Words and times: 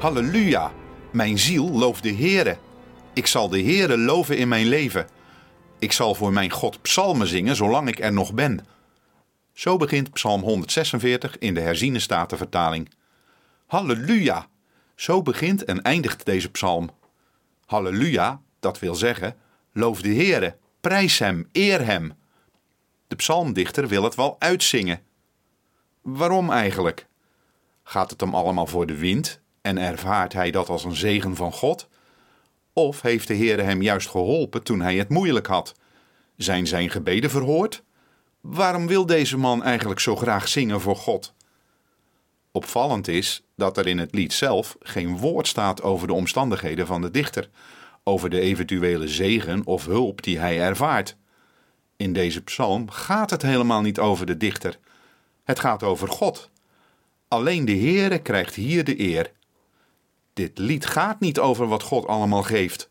Halleluja, 0.00 0.72
mijn 1.12 1.38
ziel 1.38 1.70
looft 1.70 2.02
de 2.02 2.14
Heere. 2.14 2.58
Ik 3.14 3.26
zal 3.26 3.48
de 3.48 3.62
Heere 3.62 3.98
loven 3.98 4.36
in 4.36 4.48
mijn 4.48 4.66
leven. 4.66 5.08
Ik 5.78 5.92
zal 5.92 6.14
voor 6.14 6.32
mijn 6.32 6.50
God 6.50 6.82
psalmen 6.82 7.26
zingen 7.26 7.56
zolang 7.56 7.88
ik 7.88 7.98
er 7.98 8.12
nog 8.12 8.34
ben. 8.34 8.66
Zo 9.52 9.76
begint 9.76 10.12
Psalm 10.12 10.42
146 10.42 11.38
in 11.38 11.54
de 11.54 11.60
herziene 11.60 11.98
statenvertaling. 11.98 12.90
Halleluja, 13.66 14.46
zo 14.94 15.22
begint 15.22 15.64
en 15.64 15.82
eindigt 15.82 16.24
deze 16.24 16.50
psalm. 16.50 16.90
Halleluja, 17.66 18.40
dat 18.60 18.78
wil 18.78 18.94
zeggen, 18.94 19.36
loof 19.72 20.02
de 20.02 20.14
Heere, 20.14 20.56
prijs 20.80 21.18
hem, 21.18 21.48
eer 21.52 21.84
hem. 21.84 22.12
De 23.08 23.16
psalmdichter 23.16 23.88
wil 23.88 24.02
het 24.02 24.14
wel 24.14 24.36
uitzingen. 24.38 25.00
Waarom 26.02 26.50
eigenlijk? 26.50 27.06
Gaat 27.82 28.10
het 28.10 28.20
hem 28.20 28.34
allemaal 28.34 28.66
voor 28.66 28.86
de 28.86 28.96
wind 28.96 29.40
en 29.62 29.78
ervaart 29.78 30.32
hij 30.32 30.50
dat 30.50 30.68
als 30.68 30.84
een 30.84 30.96
zegen 30.96 31.36
van 31.36 31.52
God? 31.52 31.88
Of 32.72 33.00
heeft 33.02 33.28
de 33.28 33.36
Heere 33.36 33.62
hem 33.62 33.82
juist 33.82 34.08
geholpen 34.08 34.62
toen 34.62 34.80
hij 34.80 34.96
het 34.96 35.08
moeilijk 35.08 35.46
had? 35.46 35.74
Zijn 36.36 36.66
zijn 36.66 36.90
gebeden 36.90 37.30
verhoord? 37.30 37.82
Waarom 38.40 38.86
wil 38.86 39.06
deze 39.06 39.36
man 39.36 39.62
eigenlijk 39.62 40.00
zo 40.00 40.16
graag 40.16 40.48
zingen 40.48 40.80
voor 40.80 40.96
God? 40.96 41.34
Opvallend 42.52 43.08
is 43.08 43.42
dat 43.56 43.76
er 43.76 43.86
in 43.86 43.98
het 43.98 44.14
lied 44.14 44.32
zelf 44.32 44.76
geen 44.80 45.18
woord 45.18 45.46
staat 45.46 45.82
over 45.82 46.06
de 46.06 46.12
omstandigheden 46.12 46.86
van 46.86 47.00
de 47.00 47.10
dichter, 47.10 47.48
over 48.04 48.30
de 48.30 48.40
eventuele 48.40 49.08
zegen 49.08 49.66
of 49.66 49.86
hulp 49.86 50.22
die 50.22 50.38
hij 50.38 50.60
ervaart. 50.60 51.16
In 51.96 52.12
deze 52.12 52.42
psalm 52.42 52.90
gaat 52.90 53.30
het 53.30 53.42
helemaal 53.42 53.80
niet 53.80 53.98
over 53.98 54.26
de 54.26 54.36
dichter. 54.36 54.78
Het 55.44 55.58
gaat 55.58 55.82
over 55.82 56.08
God. 56.08 56.50
Alleen 57.28 57.64
de 57.64 57.76
Heere 57.76 58.18
krijgt 58.18 58.54
hier 58.54 58.84
de 58.84 59.00
eer. 59.00 59.32
Dit 60.32 60.58
lied 60.58 60.86
gaat 60.86 61.20
niet 61.20 61.38
over 61.38 61.66
wat 61.66 61.82
God 61.82 62.06
allemaal 62.06 62.42
geeft, 62.42 62.88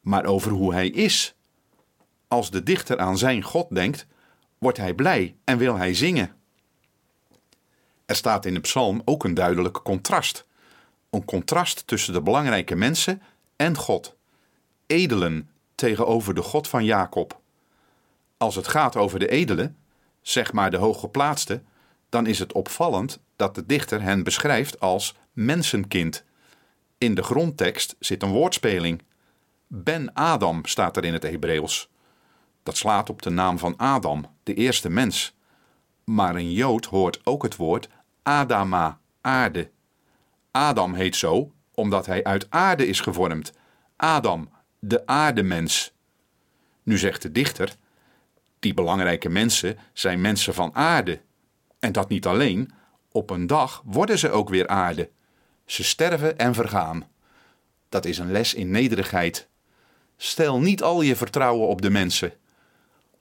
maar 0.00 0.24
over 0.24 0.50
hoe 0.50 0.72
hij 0.72 0.88
is. 0.88 1.34
Als 2.28 2.50
de 2.50 2.62
dichter 2.62 2.98
aan 2.98 3.18
zijn 3.18 3.42
God 3.42 3.66
denkt, 3.74 4.06
wordt 4.58 4.78
hij 4.78 4.94
blij 4.94 5.36
en 5.44 5.58
wil 5.58 5.76
hij 5.76 5.94
zingen. 5.94 6.34
Er 8.06 8.16
staat 8.16 8.44
in 8.44 8.54
de 8.54 8.60
psalm 8.60 9.02
ook 9.04 9.24
een 9.24 9.34
duidelijk 9.34 9.80
contrast. 9.82 10.46
Een 11.10 11.24
contrast 11.24 11.86
tussen 11.86 12.12
de 12.12 12.22
belangrijke 12.22 12.74
mensen 12.74 13.22
en 13.56 13.76
God. 13.76 14.16
Edelen 14.86 15.50
tegenover 15.74 16.34
de 16.34 16.42
God 16.42 16.68
van 16.68 16.84
Jacob. 16.84 17.40
Als 18.36 18.54
het 18.54 18.68
gaat 18.68 18.96
over 18.96 19.18
de 19.18 19.28
edelen, 19.28 19.76
zeg 20.22 20.52
maar 20.52 20.70
de 20.70 20.76
hooggeplaatste, 20.76 21.62
dan 22.08 22.26
is 22.26 22.38
het 22.38 22.52
opvallend 22.52 23.20
dat 23.36 23.54
de 23.54 23.66
dichter 23.66 24.02
hen 24.02 24.22
beschrijft 24.22 24.80
als 24.80 25.14
mensenkind. 25.32 26.24
In 27.04 27.14
de 27.14 27.22
grondtekst 27.22 27.96
zit 27.98 28.22
een 28.22 28.30
woordspeling. 28.30 29.02
Ben 29.66 30.14
Adam 30.14 30.64
staat 30.64 30.96
er 30.96 31.04
in 31.04 31.12
het 31.12 31.22
Hebreeuws. 31.22 31.88
Dat 32.62 32.76
slaat 32.76 33.10
op 33.10 33.22
de 33.22 33.30
naam 33.30 33.58
van 33.58 33.76
Adam, 33.76 34.26
de 34.42 34.54
eerste 34.54 34.90
mens. 34.90 35.34
Maar 36.04 36.34
een 36.34 36.52
Jood 36.52 36.84
hoort 36.84 37.20
ook 37.24 37.42
het 37.42 37.56
woord 37.56 37.88
Adama, 38.22 38.98
aarde. 39.20 39.70
Adam 40.50 40.94
heet 40.94 41.16
zo 41.16 41.52
omdat 41.74 42.06
hij 42.06 42.24
uit 42.24 42.50
aarde 42.50 42.86
is 42.86 43.00
gevormd. 43.00 43.52
Adam, 43.96 44.48
de 44.78 45.06
aardemens. 45.06 45.92
Nu 46.82 46.98
zegt 46.98 47.22
de 47.22 47.32
dichter: 47.32 47.74
die 48.58 48.74
belangrijke 48.74 49.28
mensen 49.28 49.78
zijn 49.92 50.20
mensen 50.20 50.54
van 50.54 50.74
aarde. 50.74 51.20
En 51.78 51.92
dat 51.92 52.08
niet 52.08 52.26
alleen, 52.26 52.72
op 53.12 53.30
een 53.30 53.46
dag 53.46 53.82
worden 53.84 54.18
ze 54.18 54.30
ook 54.30 54.48
weer 54.48 54.66
aarde. 54.66 55.10
Ze 55.64 55.84
sterven 55.84 56.38
en 56.38 56.54
vergaan. 56.54 57.08
Dat 57.88 58.04
is 58.04 58.18
een 58.18 58.30
les 58.30 58.54
in 58.54 58.70
nederigheid. 58.70 59.48
Stel 60.16 60.60
niet 60.60 60.82
al 60.82 61.02
je 61.02 61.16
vertrouwen 61.16 61.68
op 61.68 61.82
de 61.82 61.90
mensen. 61.90 62.32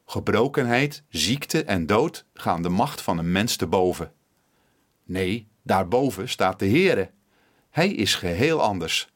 Gebrokenheid, 0.06 1.04
ziekte 1.10 1.64
en 1.64 1.86
dood 1.86 2.26
gaan 2.34 2.62
de 2.62 2.70
macht 2.70 3.02
van 3.02 3.18
een 3.18 3.32
mens 3.32 3.56
te 3.56 3.68
boven. 3.68 4.14
Nee, 5.04 5.48
daarboven 5.62 6.30
staat 6.30 6.60
de 6.60 6.68
Heere. 6.70 7.12
Hij 7.70 7.90
is 7.90 8.16
geheel 8.16 8.62
anders. 8.62 9.10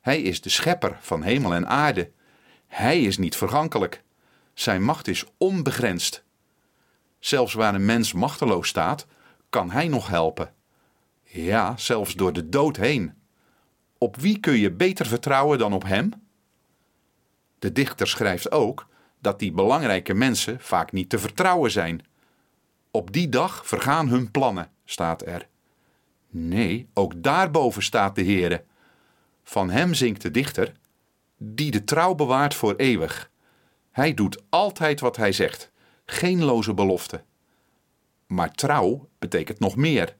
Hij 0.00 0.22
is 0.22 0.40
de 0.40 0.48
schepper 0.48 0.98
van 1.00 1.22
hemel 1.22 1.54
en 1.54 1.68
aarde. 1.68 2.10
Hij 2.66 3.02
is 3.02 3.18
niet 3.18 3.36
vergankelijk. 3.36 4.02
Zijn 4.54 4.82
macht 4.82 5.08
is 5.08 5.24
onbegrensd. 5.38 6.24
Zelfs 7.18 7.54
waar 7.54 7.74
een 7.74 7.84
mens 7.84 8.12
machteloos 8.12 8.68
staat, 8.68 9.06
kan 9.50 9.70
hij 9.70 9.88
nog 9.88 10.08
helpen. 10.08 10.54
Ja, 11.32 11.76
zelfs 11.76 12.14
door 12.14 12.32
de 12.32 12.48
dood 12.48 12.76
heen. 12.76 13.14
Op 13.98 14.16
wie 14.16 14.40
kun 14.40 14.58
je 14.58 14.72
beter 14.72 15.06
vertrouwen 15.06 15.58
dan 15.58 15.72
op 15.72 15.84
hem? 15.84 16.12
De 17.58 17.72
dichter 17.72 18.06
schrijft 18.06 18.50
ook 18.50 18.86
dat 19.18 19.38
die 19.38 19.52
belangrijke 19.52 20.14
mensen 20.14 20.60
vaak 20.60 20.92
niet 20.92 21.08
te 21.08 21.18
vertrouwen 21.18 21.70
zijn. 21.70 22.04
Op 22.90 23.12
die 23.12 23.28
dag 23.28 23.66
vergaan 23.66 24.08
hun 24.08 24.30
plannen, 24.30 24.70
staat 24.84 25.26
er. 25.26 25.48
Nee, 26.28 26.88
ook 26.94 27.22
daarboven 27.22 27.82
staat 27.82 28.14
de 28.14 28.24
Heere. 28.24 28.64
Van 29.42 29.70
hem 29.70 29.94
zingt 29.94 30.22
de 30.22 30.30
dichter, 30.30 30.72
die 31.36 31.70
de 31.70 31.84
trouw 31.84 32.14
bewaart 32.14 32.54
voor 32.54 32.74
eeuwig. 32.76 33.30
Hij 33.90 34.14
doet 34.14 34.42
altijd 34.48 35.00
wat 35.00 35.16
hij 35.16 35.32
zegt, 35.32 35.70
geen 36.04 36.44
loze 36.44 36.74
belofte. 36.74 37.24
Maar 38.26 38.52
trouw 38.52 39.08
betekent 39.18 39.58
nog 39.58 39.76
meer. 39.76 40.16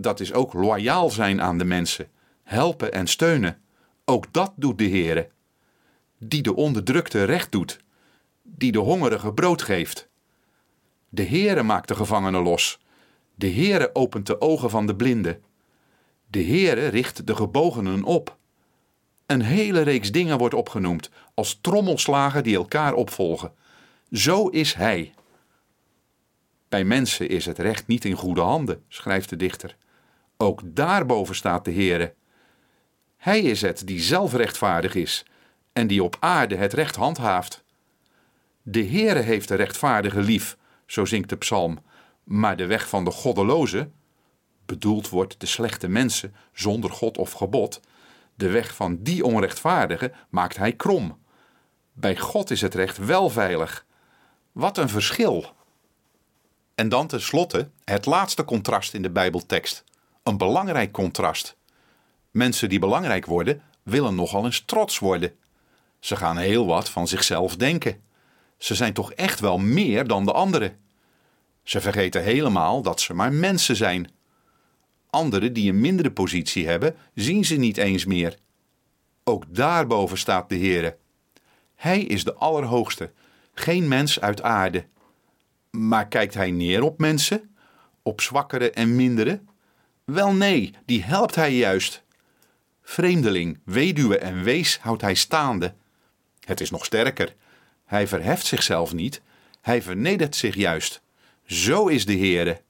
Dat 0.00 0.20
is 0.20 0.32
ook 0.32 0.52
loyaal 0.52 1.10
zijn 1.10 1.42
aan 1.42 1.58
de 1.58 1.64
mensen, 1.64 2.08
helpen 2.42 2.92
en 2.92 3.06
steunen. 3.06 3.60
Ook 4.04 4.32
dat 4.32 4.52
doet 4.56 4.78
de 4.78 4.88
Heere. 4.88 5.28
Die 6.18 6.42
de 6.42 6.54
onderdrukte 6.54 7.24
recht 7.24 7.52
doet, 7.52 7.80
die 8.42 8.72
de 8.72 8.78
hongerige 8.78 9.32
brood 9.32 9.62
geeft. 9.62 10.08
De 11.08 11.24
Heere 11.24 11.62
maakt 11.62 11.88
de 11.88 11.94
gevangenen 11.94 12.42
los. 12.42 12.80
De 13.34 13.52
Heere 13.52 13.90
opent 13.92 14.26
de 14.26 14.40
ogen 14.40 14.70
van 14.70 14.86
de 14.86 14.96
blinden. 14.96 15.42
De 16.26 16.44
Heere 16.44 16.86
richt 16.86 17.26
de 17.26 17.36
gebogenen 17.36 18.04
op. 18.04 18.36
Een 19.26 19.42
hele 19.42 19.80
reeks 19.80 20.12
dingen 20.12 20.38
wordt 20.38 20.54
opgenoemd 20.54 21.10
als 21.34 21.58
trommelslagen 21.60 22.42
die 22.42 22.56
elkaar 22.56 22.94
opvolgen. 22.94 23.52
Zo 24.10 24.48
is 24.48 24.74
Hij. 24.74 25.12
Bij 26.68 26.84
mensen 26.84 27.28
is 27.28 27.46
het 27.46 27.58
recht 27.58 27.86
niet 27.86 28.04
in 28.04 28.16
goede 28.16 28.40
handen, 28.40 28.82
schrijft 28.88 29.28
de 29.28 29.36
dichter. 29.36 29.76
Ook 30.42 30.60
daarboven 30.64 31.34
staat 31.34 31.64
de 31.64 31.72
Heere. 31.72 32.14
Hij 33.16 33.40
is 33.40 33.62
het 33.62 33.86
die 33.86 34.00
zelf 34.00 34.32
rechtvaardig 34.32 34.94
is 34.94 35.24
en 35.72 35.86
die 35.86 36.02
op 36.02 36.16
aarde 36.20 36.56
het 36.56 36.72
recht 36.72 36.96
handhaaft. 36.96 37.64
De 38.62 38.84
Heere 38.84 39.18
heeft 39.18 39.48
de 39.48 39.54
rechtvaardige 39.54 40.20
lief, 40.20 40.56
zo 40.86 41.04
zingt 41.04 41.28
de 41.28 41.36
psalm, 41.36 41.78
maar 42.24 42.56
de 42.56 42.66
weg 42.66 42.88
van 42.88 43.04
de 43.04 43.10
goddeloze, 43.10 43.90
bedoeld 44.66 45.08
wordt 45.08 45.40
de 45.40 45.46
slechte 45.46 45.88
mensen 45.88 46.34
zonder 46.52 46.90
God 46.90 47.18
of 47.18 47.32
gebod, 47.32 47.80
de 48.34 48.50
weg 48.50 48.74
van 48.74 49.02
die 49.02 49.24
onrechtvaardige 49.24 50.12
maakt 50.28 50.56
hij 50.56 50.72
krom. 50.72 51.18
Bij 51.92 52.16
God 52.16 52.50
is 52.50 52.60
het 52.60 52.74
recht 52.74 52.98
wel 52.98 53.30
veilig. 53.30 53.86
Wat 54.52 54.78
een 54.78 54.88
verschil! 54.88 55.44
En 56.74 56.88
dan 56.88 57.06
tenslotte 57.06 57.70
het 57.84 58.06
laatste 58.06 58.44
contrast 58.44 58.94
in 58.94 59.02
de 59.02 59.10
Bijbeltekst. 59.10 59.84
Een 60.30 60.36
belangrijk 60.36 60.92
contrast. 60.92 61.56
Mensen 62.30 62.68
die 62.68 62.78
belangrijk 62.78 63.26
worden, 63.26 63.62
willen 63.82 64.14
nogal 64.14 64.44
eens 64.44 64.62
trots 64.66 64.98
worden. 64.98 65.34
Ze 65.98 66.16
gaan 66.16 66.36
heel 66.36 66.66
wat 66.66 66.88
van 66.88 67.08
zichzelf 67.08 67.56
denken. 67.56 68.02
Ze 68.58 68.74
zijn 68.74 68.92
toch 68.92 69.12
echt 69.12 69.40
wel 69.40 69.58
meer 69.58 70.06
dan 70.06 70.24
de 70.24 70.32
anderen. 70.32 70.78
Ze 71.62 71.80
vergeten 71.80 72.22
helemaal 72.22 72.82
dat 72.82 73.00
ze 73.00 73.14
maar 73.14 73.32
mensen 73.32 73.76
zijn. 73.76 74.10
Anderen 75.10 75.52
die 75.52 75.70
een 75.70 75.80
mindere 75.80 76.10
positie 76.10 76.68
hebben, 76.68 76.96
zien 77.14 77.44
ze 77.44 77.56
niet 77.56 77.76
eens 77.76 78.04
meer. 78.04 78.38
Ook 79.24 79.44
daarboven 79.54 80.18
staat 80.18 80.48
de 80.48 80.56
Heere. 80.56 80.96
Hij 81.74 82.02
is 82.02 82.24
de 82.24 82.34
Allerhoogste, 82.34 83.12
geen 83.54 83.88
mens 83.88 84.20
uit 84.20 84.42
aarde. 84.42 84.86
Maar 85.70 86.08
kijkt 86.08 86.34
hij 86.34 86.50
neer 86.50 86.82
op 86.82 86.98
mensen, 86.98 87.54
op 88.02 88.20
zwakkere 88.20 88.70
en 88.70 88.96
mindere? 88.96 89.40
Wel 90.12 90.32
nee, 90.32 90.74
die 90.84 91.02
helpt 91.02 91.34
hij 91.34 91.54
juist. 91.54 92.02
Vreemdeling, 92.82 93.58
weduwe 93.64 94.18
en 94.18 94.42
wees 94.42 94.78
houdt 94.78 95.02
hij 95.02 95.14
staande. 95.14 95.74
Het 96.44 96.60
is 96.60 96.70
nog 96.70 96.84
sterker. 96.84 97.34
Hij 97.84 98.08
verheft 98.08 98.46
zichzelf 98.46 98.92
niet, 98.92 99.20
hij 99.60 99.82
vernedert 99.82 100.36
zich 100.36 100.54
juist. 100.54 101.02
Zo 101.46 101.86
is 101.86 102.06
de 102.06 102.16
Heere. 102.16 102.60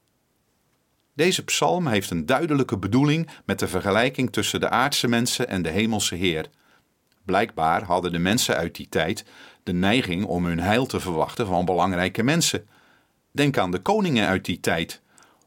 Deze 1.14 1.44
psalm 1.44 1.86
heeft 1.86 2.10
een 2.10 2.26
duidelijke 2.26 2.78
bedoeling 2.78 3.28
met 3.44 3.58
de 3.58 3.68
vergelijking 3.68 4.32
tussen 4.32 4.60
de 4.60 4.68
aardse 4.68 5.08
mensen 5.08 5.48
en 5.48 5.62
de 5.62 5.70
hemelse 5.70 6.14
Heer. 6.14 6.46
Blijkbaar 7.24 7.82
hadden 7.82 8.12
de 8.12 8.18
mensen 8.18 8.56
uit 8.56 8.74
die 8.74 8.88
tijd 8.88 9.24
de 9.62 9.72
neiging 9.72 10.24
om 10.24 10.44
hun 10.44 10.60
heil 10.60 10.86
te 10.86 11.00
verwachten 11.00 11.46
van 11.46 11.64
belangrijke 11.64 12.22
mensen. 12.22 12.68
Denk 13.32 13.58
aan 13.58 13.70
de 13.70 13.78
koningen 13.78 14.28
uit 14.28 14.44
die 14.44 14.60
tijd 14.60 15.00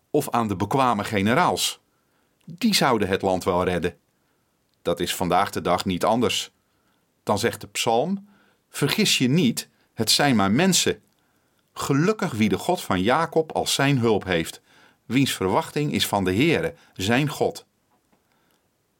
of 0.09 0.29
aan 0.29 0.47
de 0.47 0.55
bekwame 0.55 1.03
generaals. 1.03 1.81
Die 2.45 2.75
zouden 2.75 3.07
het 3.07 3.21
land 3.21 3.43
wel 3.43 3.63
redden. 3.63 3.97
Dat 4.81 4.99
is 4.99 5.15
vandaag 5.15 5.49
de 5.49 5.61
dag 5.61 5.85
niet 5.85 6.03
anders. 6.03 6.51
Dan 7.23 7.39
zegt 7.39 7.61
de 7.61 7.67
psalm: 7.67 8.27
Vergis 8.69 9.17
je 9.17 9.29
niet, 9.29 9.69
het 9.93 10.11
zijn 10.11 10.35
maar 10.35 10.51
mensen. 10.51 11.01
Gelukkig 11.73 12.31
wie 12.31 12.49
de 12.49 12.57
God 12.57 12.81
van 12.81 13.01
Jacob 13.01 13.51
als 13.51 13.73
zijn 13.73 13.97
hulp 13.97 14.23
heeft, 14.23 14.61
wiens 15.05 15.31
verwachting 15.31 15.93
is 15.93 16.07
van 16.07 16.23
de 16.23 16.33
Heere, 16.33 16.73
zijn 16.93 17.29
God. 17.29 17.65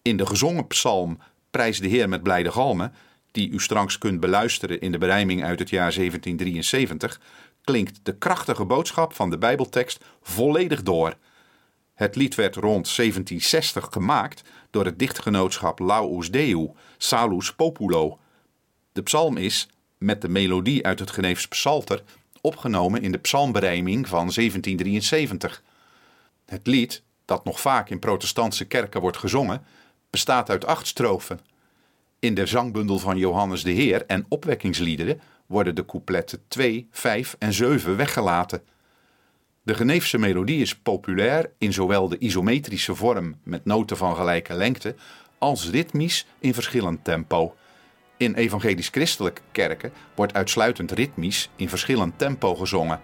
In 0.02 0.18
de 0.18 0.26
gezongen 0.26 0.68
psalm 0.68 1.18
Prijs 1.54 1.80
de 1.80 1.88
Heer 1.88 2.10
met 2.10 2.24
blijde 2.24 2.52
galmen, 2.52 2.94
die 3.32 3.50
u 3.50 3.60
straks 3.60 3.98
kunt 3.98 4.20
beluisteren 4.20 4.82
in 4.82 4.92
de 4.92 4.98
berijming 4.98 5.44
uit 5.44 5.60
het 5.60 5.70
jaar 5.70 5.94
1773, 5.94 7.22
klinkt 7.64 8.00
de 8.04 8.18
krachtige 8.18 8.66
boodschap 8.66 9.14
van 9.14 9.30
de 9.30 9.38
Bijbeltekst 9.38 10.04
volledig 10.22 10.84
door. 10.84 11.16
Het 12.04 12.16
lied 12.16 12.36
werd 12.36 12.56
rond 12.56 12.96
1760 12.96 13.88
gemaakt 13.92 14.44
door 14.70 14.86
het 14.86 15.00
dichtgenootschap 15.00 15.80
Laus 15.80 16.32
Deu, 16.32 16.68
Salus 16.98 17.54
Populo. 17.54 18.20
De 18.92 19.02
psalm 19.02 19.38
is, 19.38 19.70
met 19.98 20.22
de 20.22 20.30
melodie 20.30 20.86
uit 20.86 21.00
het 21.00 21.12
Geneefs 21.12 21.48
Psalter, 21.48 22.04
opgenomen 22.42 23.02
in 23.02 23.12
de 23.12 23.18
psalmberijming 23.18 24.08
van 24.08 24.18
1773. 24.18 25.64
Het 26.46 26.68
lied, 26.68 27.04
dat 27.26 27.44
nog 27.44 27.60
vaak 27.60 27.90
in 27.90 28.00
protestantse 28.00 28.66
kerken 28.66 29.02
wordt 29.02 29.18
gezongen, 29.18 29.66
bestaat 30.10 30.50
uit 30.50 30.66
acht 30.66 30.88
strofen. 30.88 31.40
In 32.20 32.34
de 32.34 32.46
zangbundel 32.46 33.00
van 33.00 33.18
Johannes 33.18 33.64
de 33.64 33.72
Heer 33.72 34.06
en 34.06 34.26
opwekkingsliederen 34.30 35.22
worden 35.46 35.76
de 35.76 35.86
coupletten 35.86 36.44
2, 36.48 36.88
5 36.92 37.36
en 37.40 37.54
7 37.54 37.98
weggelaten. 37.98 38.62
De 39.66 39.74
Geneefse 39.74 40.18
melodie 40.18 40.62
is 40.62 40.76
populair 40.76 41.50
in 41.58 41.74
zowel 41.74 42.08
de 42.08 42.18
isometrische 42.18 42.96
vorm 42.96 43.36
met 43.44 43.66
noten 43.66 43.98
van 43.98 44.16
gelijke 44.16 44.54
lengte 44.54 44.96
als 45.38 45.70
ritmisch 45.70 46.26
in 46.40 46.54
verschillend 46.54 47.04
tempo. 47.04 47.56
In 48.18 48.34
evangelisch-christelijke 48.34 49.42
kerken 49.52 49.92
wordt 50.16 50.34
uitsluitend 50.34 50.92
ritmisch 50.92 51.50
in 51.56 51.70
verschillend 51.70 52.18
tempo 52.18 52.56
gezongen. 52.56 53.02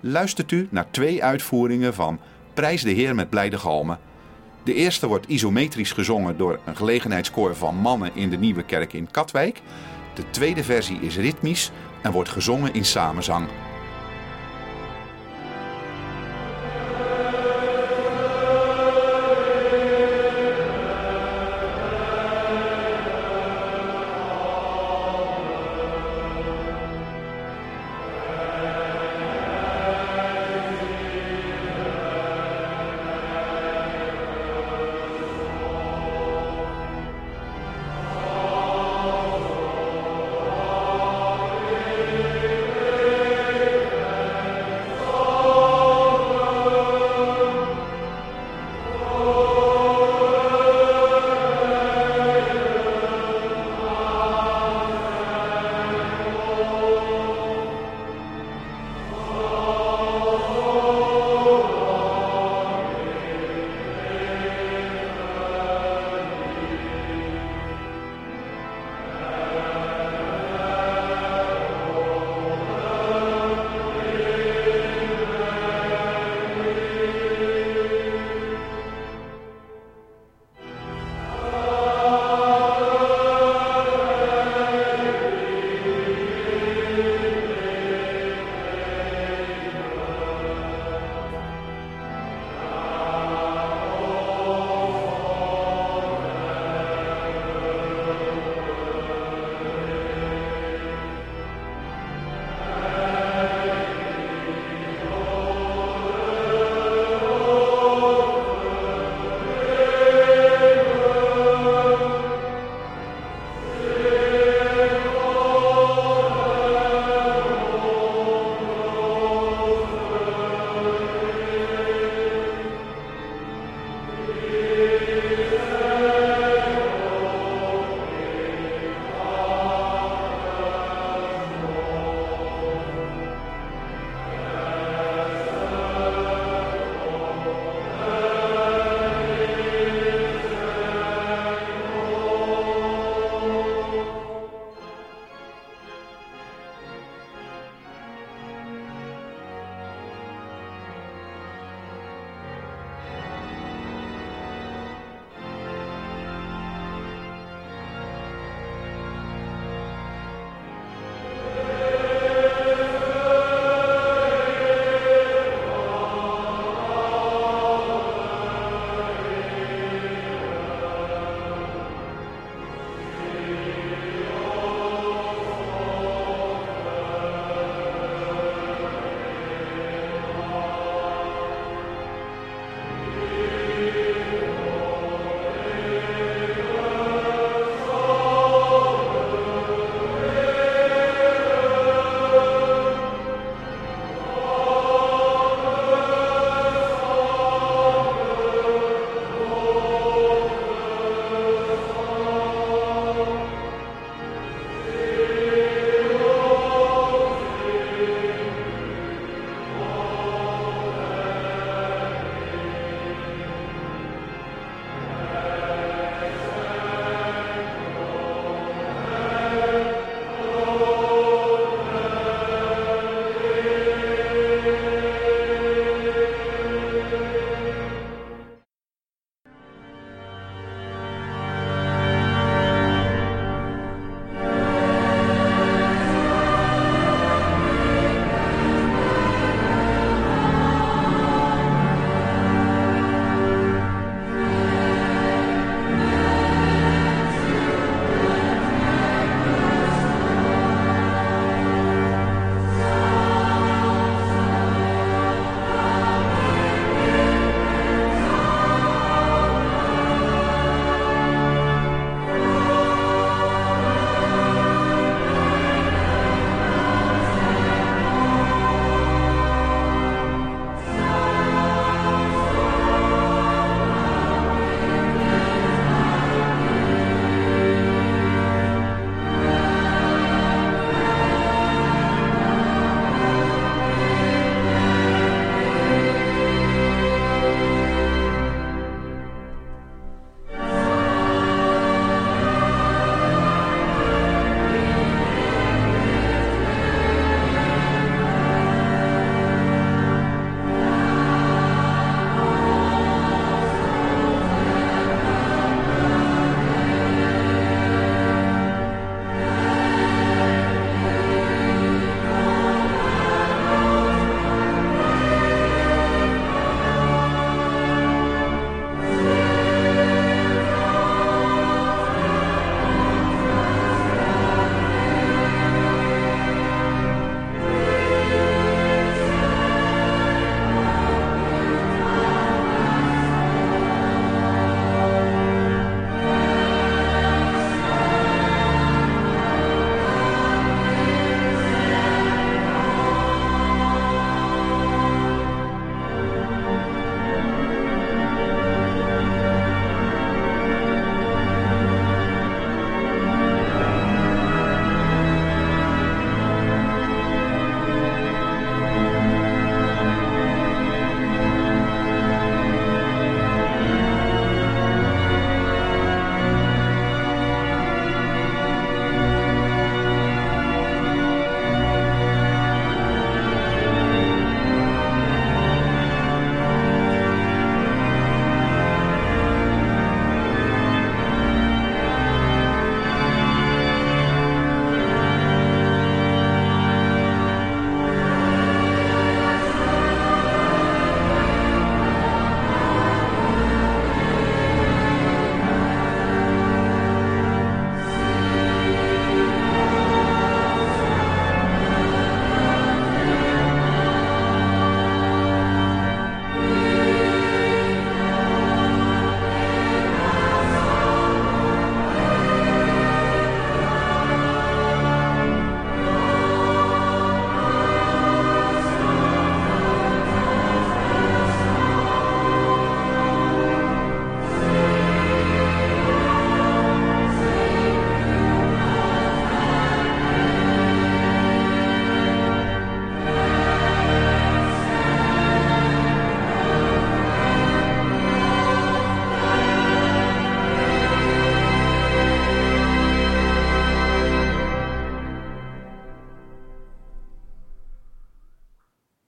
Luistert 0.00 0.52
u 0.52 0.68
naar 0.70 0.90
twee 0.90 1.24
uitvoeringen 1.24 1.94
van 1.94 2.20
Prijs 2.54 2.82
de 2.82 2.90
Heer 2.90 3.14
met 3.14 3.30
blijde 3.30 3.58
galmen. 3.58 3.98
De 4.64 4.74
eerste 4.74 5.06
wordt 5.06 5.26
isometrisch 5.26 5.92
gezongen 5.92 6.36
door 6.36 6.60
een 6.64 6.76
gelegenheidskoor 6.76 7.56
van 7.56 7.76
mannen 7.76 8.10
in 8.14 8.30
de 8.30 8.38
Nieuwe 8.38 8.62
Kerk 8.62 8.92
in 8.92 9.10
Katwijk. 9.10 9.60
De 10.14 10.30
tweede 10.30 10.64
versie 10.64 11.00
is 11.00 11.16
ritmisch 11.16 11.70
en 12.02 12.12
wordt 12.12 12.28
gezongen 12.28 12.74
in 12.74 12.84
samenzang. 12.84 13.48